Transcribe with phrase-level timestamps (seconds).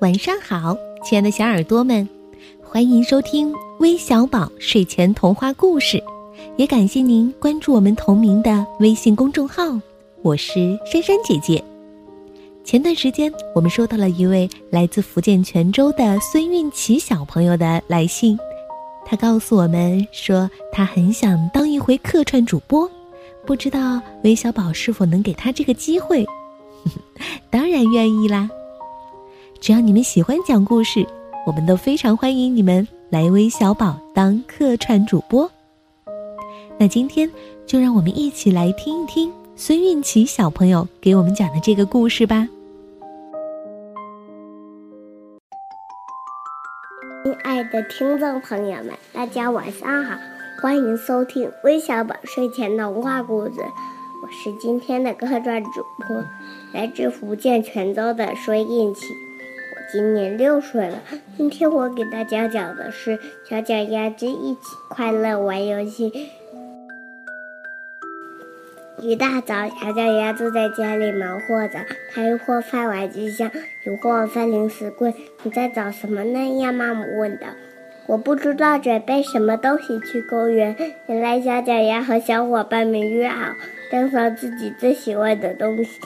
[0.00, 2.06] 晚上好，亲爱的小耳朵们，
[2.62, 6.02] 欢迎收听微小宝睡前童话故事，
[6.56, 9.62] 也感谢您关注我们同名的微信公众号。
[10.20, 11.62] 我是珊珊姐姐。
[12.64, 18.36] 前段时间，我们收到了一位来自福建泉州的孙运琪小朋友的来信，
[19.06, 22.90] 他告诉我们说，他很想当一回客串主播，
[23.46, 26.26] 不知道微小宝是否能给他这个机会。
[27.48, 28.50] 当然愿意啦！
[29.64, 31.06] 只要你们喜欢讲故事，
[31.46, 35.50] 我们都非常欢迎你们来微小宝当客串主播。
[36.78, 37.30] 那今天
[37.64, 42.46] 就让我们一起来听一听孙运琪小朋友给我们讲的这个故事吧。
[47.24, 50.18] 亲爱的听众朋友们，大家晚上好，
[50.60, 53.54] 欢迎收听微小宝睡前童话故事。
[54.22, 55.70] 我是今天的客串主
[56.06, 56.22] 播，
[56.74, 59.06] 来自福建泉州的孙运琪。
[59.94, 61.00] 今年六岁了。
[61.36, 63.16] 今天我给大家讲的是
[63.48, 66.10] 《小脚丫子一起快乐玩游戏》。
[68.98, 71.78] 一大早，小脚丫子在家里忙活着，
[72.12, 73.48] 他一会儿翻玩具箱，
[73.86, 75.14] 一会儿翻零食柜。
[75.44, 76.58] 你在找什么呢？
[76.58, 77.46] 鸭妈妈问道。
[78.08, 80.74] 我不知道准备什么东西去公园。
[81.06, 83.52] 原来小脚丫和小伙伴们约好。
[83.92, 86.00] 带上自己最喜欢的东西，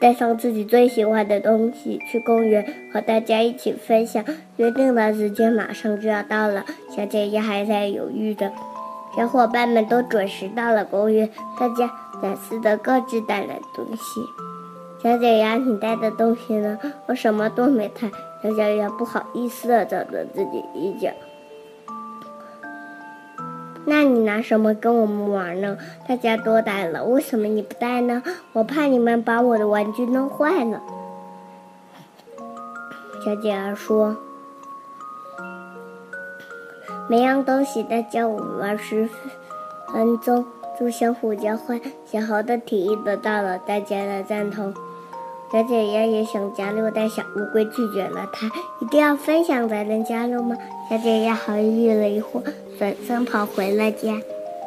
[0.00, 4.24] 带上自己最喜欢的东西去公园，和大家一起分享。
[4.56, 8.50] 约定的时间马上就要到了，小姐姐还在犹豫着。
[9.16, 11.92] 小伙伴们都准时到了公园，大家
[12.22, 14.20] 展示的各自带的东西。
[15.02, 16.78] 小脚丫，你带的东西呢？
[17.06, 18.08] 我什么都没带。
[18.42, 21.10] 小脚丫不好意思的找着自己衣角。
[23.86, 25.76] 那你拿什么跟我们玩呢？
[26.06, 28.22] 大家都带了，为什么你不带呢？
[28.52, 30.80] 我怕你们把我的玩具弄坏了。
[33.24, 34.16] 小姐儿说
[37.08, 39.08] ：“每样东西都教我们玩十
[39.92, 40.46] 分钟，
[40.78, 44.72] 就相互交换。”小猴的提议得到了大家的赞同。
[45.52, 48.24] 小姐姐也想加入，但小乌龟拒绝了。
[48.32, 48.46] 她
[48.80, 50.56] 一定要分享才能加入吗？
[50.88, 52.40] 小姐姐犹豫了一会，
[52.78, 54.14] 转身跑回了家。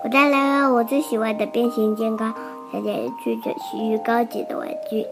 [0.03, 2.33] 我带来了我最喜欢的变形金刚。
[2.73, 5.05] 小姐姐拒绝其余高级的玩具。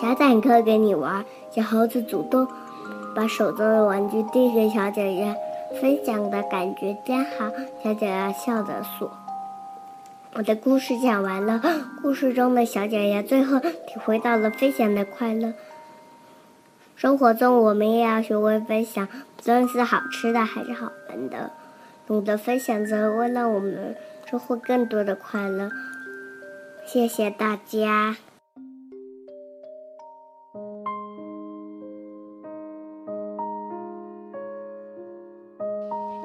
[0.00, 1.24] 小坦克给你玩。
[1.50, 2.46] 小猴子主动
[3.14, 7.48] 把手中的玩具递给小姐姐，分享的感觉真好。
[7.84, 9.08] 小姐姐笑着说。
[10.34, 11.60] 我的故事讲完了，
[12.00, 15.52] 故事中的小脚丫最后体会到了分享的快乐。
[16.94, 19.06] 生活中，我们也要学会分享，
[19.36, 21.50] 不论是好吃的还是好玩的，
[22.06, 23.96] 懂得分享则会让我们
[24.30, 25.70] 收获更多的快乐。
[26.84, 28.16] 谢谢大家！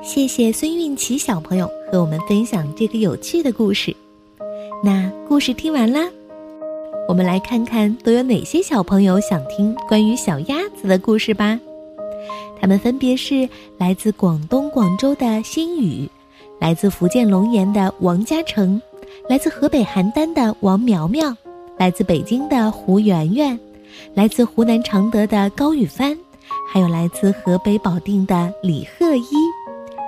[0.03, 3.95] 谢谢孙运琪小朋友和我们分享这个有趣的故事。
[4.83, 6.01] 那故事听完啦，
[7.07, 11.57] 我们来看看都有哪些小朋友想听关于小鸭子的故事吧。
[12.59, 13.47] 他们分别是
[13.77, 16.09] 来自广东广州的新宇，
[16.59, 18.81] 来自福建龙岩的王嘉诚，
[19.29, 21.33] 来自河北邯郸的王苗苗，
[21.77, 23.57] 来自北京的胡媛媛，
[24.13, 26.17] 来自湖南常德的高宇帆，
[26.69, 29.52] 还有来自河北保定的李鹤一。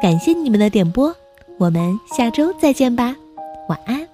[0.02, 1.16] 感谢你们的点播，
[1.58, 3.16] 我们下周再见吧，
[3.68, 4.05] 晚安。